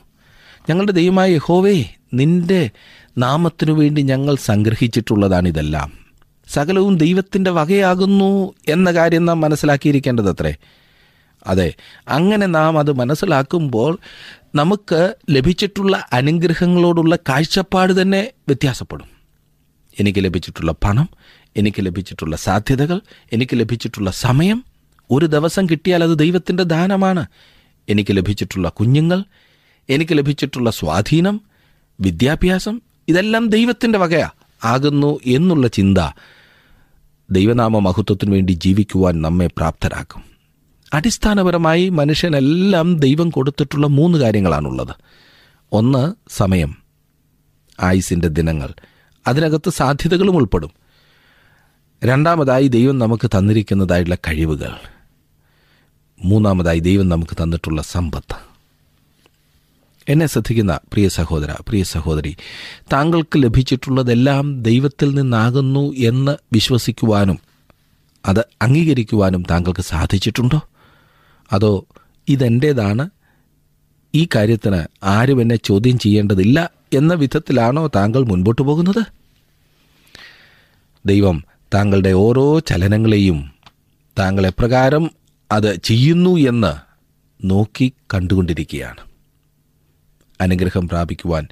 [0.70, 2.72] ഞങ്ങളുടെ ദൈവമായ യഹോവേ നിന്റെ
[3.18, 5.92] നാമത്തിനു വേണ്ടി ഞങ്ങൾ സംഗ്രഹിച്ചിട്ടുള്ളതാണിതെല്ലാം.
[6.48, 10.56] സകലവും ദൈവത്തിന്റെ വകയാകുന്നു എന്ന കാര്യം നാം മനസ്സിലാക്കിയിരിക്കേണ്ടത് അത്രേ
[11.48, 11.74] അതെ
[12.08, 13.98] അങ്ങനെ നാം അത് മനസ്സിലാക്കുമ്പോൾ
[14.56, 19.08] നമുക്ക് ലഭിച്ചിട്ടുള്ള അനുഗ്രഹങ്ങളോടുള്ള കാഴ്ചപ്പാട് തന്നെ വ്യത്യാസപ്പെടും.
[20.00, 21.10] എനിക്ക് ലഭിച്ചിട്ടുള്ള പണം
[21.58, 23.02] എനിക്ക് ലഭിച്ചിട്ടുള്ള സാധ്യതകൾ
[23.34, 24.66] എനിക്ക് ലഭിച്ചിട്ടുള്ള സമയം
[25.12, 27.26] ഒരു ദിവസം കിട്ടിയാൽ അത് ദൈവത്തിന്റെ ദാനമാണ്.
[27.90, 29.24] എനിക്ക് ലഭിച്ചിട്ടുള്ള കുഞ്ഞുങ്ങൾ
[29.90, 31.42] എനിക്ക് ലഭിച്ചിട്ടുള്ള സ്വാധീനം
[32.02, 34.30] വിദ്യാഭ്യാസം ഇതെല്ലാം ദൈവത്തിന്റെ വകയാ.
[34.64, 35.98] ആകുന്നു എന്നുള്ള ചിന്ത
[37.32, 40.24] ദൈവനാമ മഹത്വത്തിനു വേണ്ടി ജീവിക്കുവാൻ നമ്മെ പ്രാപ്തരാക്കും.
[40.94, 44.96] അടിസ്ഥാനപരമായി മനുഷ്യനെല്ലാം ദൈവം കൊടുത്തിട്ടുള്ള മൂന്ന് കാര്യങ്ങളാണുള്ളത്.
[45.72, 46.76] ഒന്ന് സമയം
[47.80, 48.70] ആയുസിന്റെ ദിനങ്ങൾ.
[49.28, 50.72] അതിനകത്ത് സാധ്യതകളും ഉൾപ്പെടും.
[52.06, 54.99] രണ്ടാമതായി ദൈവം നമുക്ക് തന്നിരിക്കുന്നതായിട്ടുള്ള കഴിവുകൾ.
[56.22, 58.36] മൂന്നാമതായി ദൈവം നമുക്ക് തന്നിട്ടുള്ള സമ്പത്ത്.
[60.10, 62.38] എന്നെ ശ്രദ്ധിക്കുന്ന പ്രിയ സഹോദര പ്രിയ സഹോദരി
[62.94, 67.40] താങ്കൾക്ക് ലഭിച്ചിട്ടുള്ളതെല്ലാം ദൈവത്തിൽ നിന്നാകുന്നു എന്ന് വിശ്വസിക്കുവാനും
[68.26, 70.62] അത് അംഗീകരിക്കുവാനും താങ്കൾക്ക് സാധിച്ചിട്ടുണ്ടോ?
[71.52, 71.86] അതോ
[72.28, 73.10] ഇതെന്റേതാണ്
[74.16, 79.06] ഈ കാര്യത്തിന് ആരും എന്നെ ചോദ്യം ചെയ്യേണ്ടതില്ല എന്ന വിധത്തിലാണോ താങ്കൾ മുൻപോട്ട് പോകുന്നത്?
[81.06, 83.52] ദൈവം താങ്കളുടെ ഓരോ ചലനങ്ങളെയും
[84.20, 85.12] താങ്കൾ എപ്രകാരം
[85.52, 86.74] അത് ചെയ്യുന്നു എന്ന്
[87.44, 88.98] നോക്കി കണ്ടുകൊണ്ടിരിക്കുകയാണ്.
[90.42, 91.48] അനുഗ്രഹം പ്രാപിക്കുവാൻ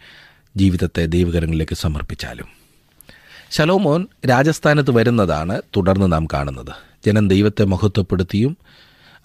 [0.57, 2.45] ജീവിതത്തെ ദൈവകരങ്ങളിലേക്ക് സമർപ്പിച്ചാലും.
[3.51, 6.71] ശലോമോൻ രാജസ്ഥാനത്ത് വരുന്നതാണ് തുടർന്ന് നാം കാണുന്നത്.
[7.05, 8.57] ജനം ദൈവത്തെ മഹത്വപ്പെടുത്തിയും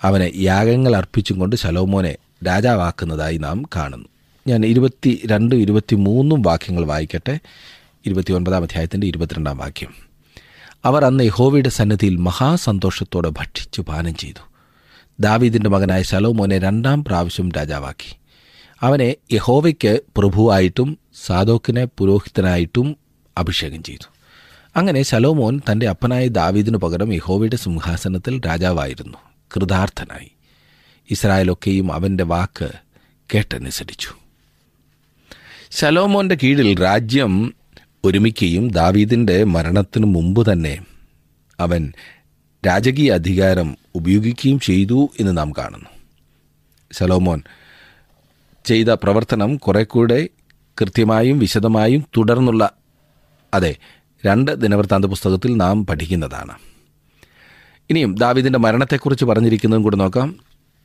[0.02, 4.08] അവനെ യാഗങ്ങൾ അർപ്പിച്ചും കൊണ്ട് ശലോമോനെ രാജാവാക്കുന്നതായി നാം കാണുന്നു.
[4.46, 7.38] ഞാൻ ഇരുപത്തി രണ്ടും ഇരുപത്തി മൂന്നും വാക്യങ്ങൾ വായിക്കട്ടെ.
[8.06, 9.94] ഇരുപത്തി ഒൻപതാം അധ്യായത്തിന്റെ ഇരുപത്തിരണ്ടാം വാക്യം.
[10.85, 14.51] അവർ അന്ന് യഹോവയുടെ സന്നിധിയിൽ മഹാസന്തോഷത്തോടെ ഭക്ഷിച്ചു പാനം ചെയ്തു.
[15.20, 18.16] ദാവീദിന്റെ മകനായ ശലോമോനെ രണ്ടാം പ്രാവശ്യം രാജാവാക്കി.
[18.81, 22.96] അവനെ യഹോവയ്ക്ക് പ്രഭുവായിട്ടും സാദോക്കിനെ പുരോഹിതനായിട്ടും
[23.38, 24.09] അഭിഷേകം ചെയ്തു.
[24.77, 29.18] അങ്ങനെ ശലോമോൻ തന്റെ അപ്പനായ ദാവീദിനു പകരം യഹോവയുടെ സിംഹാസനത്തിൽ രാജാവായിരുന്നു.
[29.57, 30.31] കൃതാർത്ഥനായി.
[31.11, 32.70] ഇസ്രായേലൊക്കെയും അവന്റെ വാക്ക്
[33.35, 34.09] കേട്ടനുസരിച്ചു.
[35.70, 37.55] ശലോമോന്റെ കീഴിൽ രാജ്യം
[38.05, 40.85] ഒരുമിക്കുകയും ദാവീദിന്റെ മരണത്തിനു മുമ്പ് തന്നെ
[41.61, 41.92] അവൻ
[42.66, 45.90] രാജകീയ അധികാരം ഉപയോഗിക്കുകയും ചെയ്തു എന്ന് നാം കാണുന്നു.
[46.92, 47.42] സലോമോൻ
[48.64, 50.29] ചെയ്ത പ്രവർത്തനം കുറെ കൂടെ
[50.81, 52.70] കൃത്യമായും വിശദമായും തുടർന്നുള്ള
[53.55, 53.77] അതെ
[54.27, 56.53] രണ്ട് ദിനവൃത്താന്ത പുസ്തകത്തിൽ നാം പഠിക്കുന്നതാണ്.
[57.90, 60.37] ഇനിയും ദാവിദിന്റെ മരണത്തെക്കുറിച്ച് പറഞ്ഞിരിക്കുന്നതും കൂടെ നോക്കാം.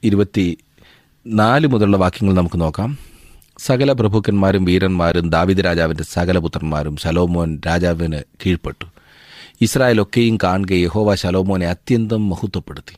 [0.04, 0.58] ഇരുപത്തി
[1.28, 2.98] നാല് മുതലുള്ള വാക്യങ്ങൾ നമുക്ക് നോക്കാം.
[3.60, 8.86] സകല പ്രഭുക്കന്മാരും വീരന്മാരും ദാവിദ് രാജാവിന്റെ സകല പുത്രന്മാരും ശലോമോൻ രാജാവിന് കീഴ്പ്പെട്ടു.
[9.62, 12.98] ഇസ്രായേലൊക്കെയും കാണുക യഹോവ ശലോമോനെ അത്യന്തം മഹത്വപ്പെടുത്തി.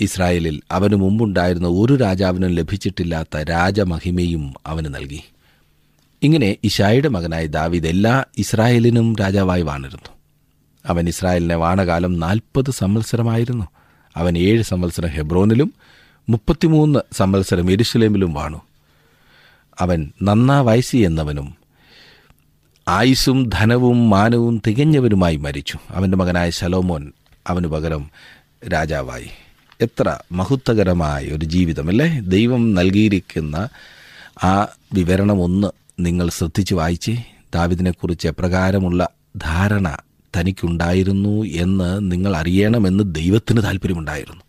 [0.00, 5.20] ഇസ്രായേലിൽ അവന് മുമ്പുണ്ടായിരുന്ന ഒരു രാജാവിനും ലഭിച്ചിട്ടില്ലാത്ത രാജമഹിമയും അവന് നൽകി.
[6.22, 10.08] ഇങ്ങനെ ഇഷായുടെ മകനായ ദാവീദ് എല്ലാ ഇസ്രായേലിനും രാജാവായി വാണിരുന്നു.
[10.86, 13.64] അവൻ ഇസ്രായേലിനെ വാണകാലം നാൽപ്പത് സംവത്സരമായിരുന്നു.
[14.16, 15.72] അവൻ ഏഴ് സംവത്സരം ഹെബ്രോനിലും
[16.28, 18.60] മുപ്പത്തിമൂന്ന് സംവത്സരം എരുസലേമിലും വാണു.
[19.78, 21.61] അവൻ നന്നാ വയസ്സി എന്നവനും
[22.88, 25.78] ആയുസ്സും ധനവും മാനവും തികഞ്ഞവരുമായി മരിച്ചു.
[25.90, 27.12] അവന്റെ മകനായ ശലോമോൻ
[27.46, 28.10] അവന് പകരം
[28.72, 29.26] രാജാവായി.
[29.80, 33.68] എത്ര മഹത്വകരമായ ഒരു ജീവിതമല്ലേ ദൈവം നൽകിയിരിക്കുന്ന
[34.44, 35.68] ആ വിവരണം ഒന്ന്
[36.00, 37.12] നിങ്ങൾ ശ്രദ്ധിച്ച് വായിച്ച്.
[37.54, 39.96] ദാവിദിനെക്കുറിച്ച് എപ്രകാരമുള്ള ധാരണ
[40.36, 44.42] തനിക്കുണ്ടായിരുന്നു എന്ന് നിങ്ങൾ അറിയണമെന്ന് ദൈവത്തിന് താല്പര്യമുണ്ടായിരുന്നു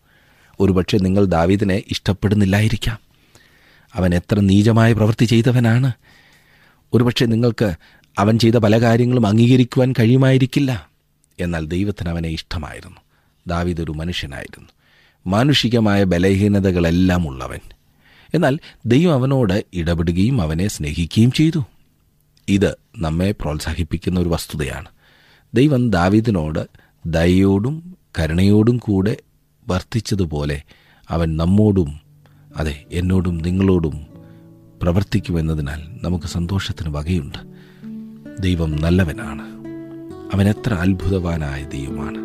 [0.59, 2.99] ഒരുപക്ഷെ നിങ്ങൾ ദാവീദിനെ ഇഷ്ടപ്പെടുന്നില്ലായിരിക്കാം.
[3.95, 5.91] അവൻ എത്ര നീചമായ പ്രവൃത്തി ചെയ്തവനാണ്.
[6.93, 7.75] ഒരുപക്ഷെ നിങ്ങൾക്ക്
[8.19, 10.89] അവൻ ചെയ്ത പല കാര്യങ്ങളും അംഗീകരിക്കുവാൻ കഴിയുമായിരിക്കില്ല.
[11.39, 12.97] എന്നാൽ ദൈവത്തിന് അവനെ ഇഷ്ടമായിരുന്നു.
[13.47, 14.69] ദാവീദ് ഒരു മനുഷ്യനായിരുന്നു.
[15.27, 17.59] മാനുഷികമായ ബലഹീനതകളെല്ലാം ഉള്ളവൻ.
[18.33, 21.65] എന്നാൽ ദൈവം അവനോട് ഇടപെടുകയും അവനെ സ്നേഹിക്കുകയും ചെയ്തു.
[22.47, 24.89] ഇത് നമ്മെ പ്രോത്സാഹിപ്പിക്കുന്ന ഒരു വസ്തുതയാണ്.
[25.53, 26.67] ദൈവം ദാവീദിനോട്
[27.05, 29.17] ദയയോടും കരുണയോടും കൂടെ
[29.67, 30.61] വർത്തിച്ചതുപോലെ
[31.09, 31.99] അവൻ നമ്മോടും
[32.57, 34.07] അതെ എന്നോടും നിങ്ങളോടും
[34.81, 37.52] പ്രവർത്തിക്കുമെന്നതിനാൽ നമുക്ക് സന്തോഷത്തിന് വകയുണ്ട്.
[38.39, 39.45] ദൈവം നല്ലവനാണ്.
[40.33, 42.17] അവൻ എത്ര അത്ഭുതവാനായ ദൈവമാണ്.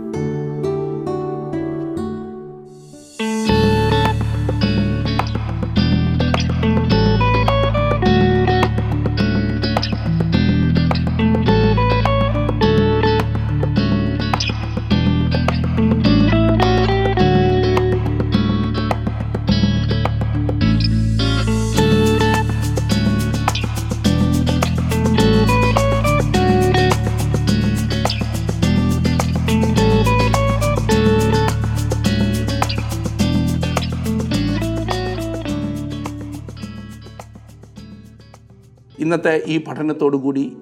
[38.99, 40.57] ഇന്നത്തെ ഈ പഠനത്തോടു കൂടി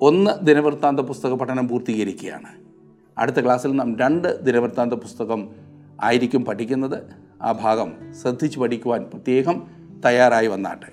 [0.00, 2.46] ഒന്ന് ദിനവൃത്താന്ത പുസ്തക പഠനം പൂർത്തീകരിക്കുകയാണ്.
[3.18, 5.48] അടുത്ത ക്ലാസ്സിൽ നാം രണ്ട് ദിനവൃത്താന്ത പുസ്തകം
[6.02, 7.02] ആയിരിക്കും പഠിക്കുന്നത്.
[7.42, 9.62] ആ ഭാഗം ശ്രദ്ധിച്ച് പഠിക്കുവാൻ പ്രത്യേകം
[10.06, 10.92] തയ്യാറായി വന്നാട്ടെ.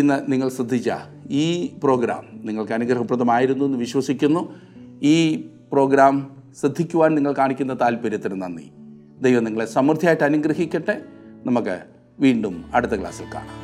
[0.00, 0.90] ഇന്ന് നിങ്ങൾ ശ്രദ്ധിച്ച
[1.30, 4.54] ഈ പ്രോഗ്രാം നിങ്ങൾക്ക് അനുഗ്രഹപ്രദമായിരുന്നു എന്ന് വിശ്വസിക്കുന്നു.
[5.02, 5.36] ഈ
[5.72, 8.70] പ്രോഗ്രാം ശ്രദ്ധിക്കുവാൻ നിങ്ങൾ കാണിക്കുന്ന താല്പര്യത്തിന് നന്ദി.
[9.22, 11.02] ദൈവം നിങ്ങളെ സമൃദ്ധിയായിട്ട് അനുഗ്രഹിക്കട്ടെ.
[11.46, 11.82] നമുക്ക്
[12.20, 13.63] വീണ്ടും അടുത്ത ക്ലാസ്സിൽ കാണാം.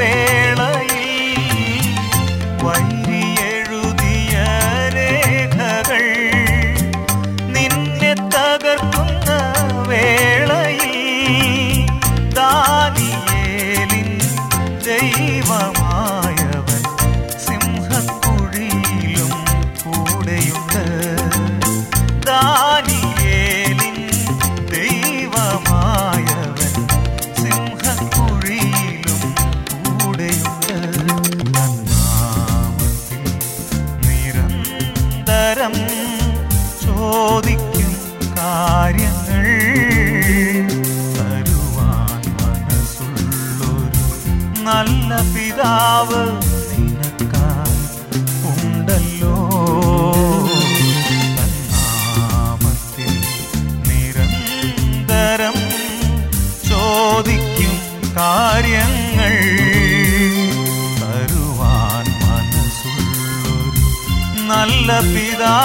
[0.00, 0.79] വേളയിൽ
[44.66, 46.20] നല്ല പിതാവ്
[46.70, 47.70] നിനക്കാൻ
[48.50, 49.34] ഉണ്ടല്ലോ.
[52.18, 53.12] നാമത്തിൽ
[53.88, 55.56] നിരന്തരം
[56.70, 57.74] ചോദിക്കും
[58.16, 59.34] കാര്യങ്ങൾ.
[61.00, 63.56] തരുവാൻ മനസ്സുള്ളൊരു
[64.50, 65.56] നല്ല പിതാ